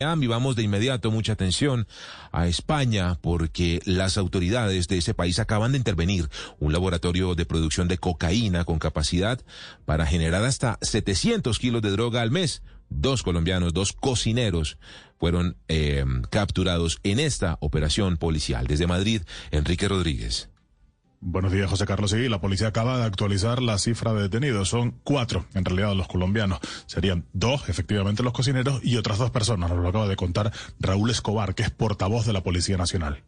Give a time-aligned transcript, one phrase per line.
[0.00, 1.86] Y vamos de inmediato mucha atención
[2.32, 6.28] a España porque las autoridades de ese país acaban de intervenir
[6.58, 9.40] un laboratorio de producción de cocaína con capacidad
[9.84, 12.62] para generar hasta 700 kilos de droga al mes.
[12.90, 14.78] Dos colombianos, dos cocineros
[15.20, 18.66] fueron eh, capturados en esta operación policial.
[18.66, 20.50] Desde Madrid, Enrique Rodríguez.
[21.26, 22.10] Buenos días, José Carlos.
[22.10, 24.68] Sí, la policía acaba de actualizar la cifra de detenidos.
[24.68, 26.58] Son cuatro, en realidad, los colombianos.
[26.84, 29.70] Serían dos, efectivamente, los cocineros y otras dos personas.
[29.70, 33.22] Nos lo acaba de contar Raúl Escobar, que es portavoz de la Policía Nacional.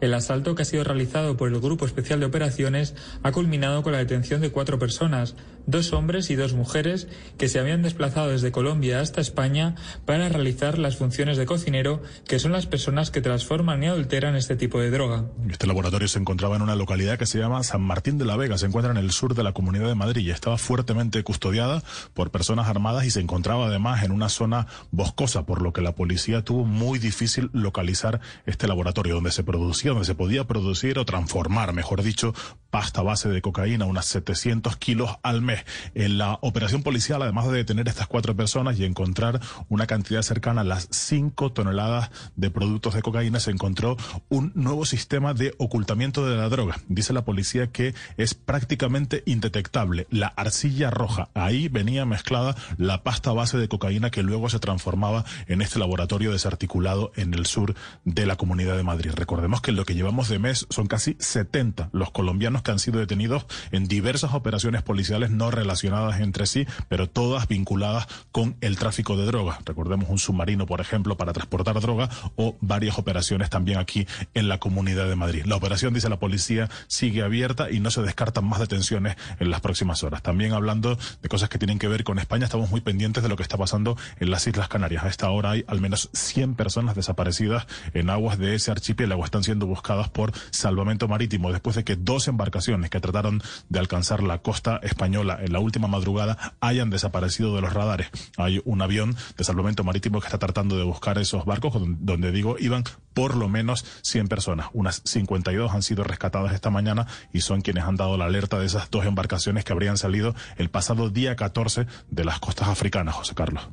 [0.00, 3.92] El asalto que ha sido realizado por el Grupo Especial de Operaciones ha culminado con
[3.92, 5.36] la detención de cuatro personas,
[5.66, 10.78] dos hombres y dos mujeres, que se habían desplazado desde Colombia hasta España para realizar
[10.78, 14.90] las funciones de cocinero, que son las personas que transforman y adulteran este tipo de
[14.90, 15.24] droga.
[15.50, 18.58] Este laboratorio se encontraba en una localidad que se llama San Martín de la Vega,
[18.58, 21.82] se encuentra en el sur de la Comunidad de Madrid y estaba fuertemente custodiada
[22.14, 25.94] por personas armadas y se encontraba además en una zona boscosa, por lo que la
[25.94, 31.04] policía tuvo muy difícil localizar este laboratorio donde se producía donde se podía producir o
[31.04, 32.34] transformar, mejor dicho,
[32.76, 35.64] pasta base de cocaína, unas 700 kilos al mes.
[35.94, 40.20] En la operación policial, además de detener a estas cuatro personas y encontrar una cantidad
[40.20, 43.96] cercana a las 5 toneladas de productos de cocaína, se encontró
[44.28, 46.76] un nuevo sistema de ocultamiento de la droga.
[46.86, 50.06] Dice la policía que es prácticamente indetectable.
[50.10, 55.24] La arcilla roja, ahí venía mezclada la pasta base de cocaína que luego se transformaba
[55.46, 59.12] en este laboratorio desarticulado en el sur de la Comunidad de Madrid.
[59.14, 63.46] Recordemos que lo que llevamos de mes son casi 70 los colombianos han sido detenidos
[63.72, 69.26] en diversas operaciones policiales no relacionadas entre sí, pero todas vinculadas con el tráfico de
[69.26, 69.58] droga.
[69.64, 74.58] Recordemos un submarino, por ejemplo, para transportar droga o varias operaciones también aquí en la
[74.58, 75.44] Comunidad de Madrid.
[75.46, 79.60] La operación, dice la policía, sigue abierta y no se descartan más detenciones en las
[79.60, 80.22] próximas horas.
[80.22, 83.36] También hablando de cosas que tienen que ver con España, estamos muy pendientes de lo
[83.36, 85.04] que está pasando en las Islas Canarias.
[85.04, 89.24] A esta hora hay al menos 100 personas desaparecidas en aguas de ese archipiélago.
[89.24, 94.22] Están siendo buscadas por salvamento marítimo después de que dos embarcaciones que trataron de alcanzar
[94.22, 98.08] la costa española en la última madrugada hayan desaparecido de los radares.
[98.36, 102.56] Hay un avión de salvamento marítimo que está tratando de buscar esos barcos donde digo
[102.58, 104.68] iban por lo menos 100 personas.
[104.72, 108.66] Unas 52 han sido rescatadas esta mañana y son quienes han dado la alerta de
[108.66, 113.34] esas dos embarcaciones que habrían salido el pasado día 14 de las costas africanas, José
[113.34, 113.68] Carlos.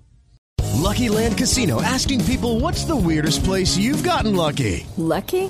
[0.76, 4.86] Lucky Land Casino asking people what's the weirdest place you've gotten lucky?
[4.98, 5.50] Lucky?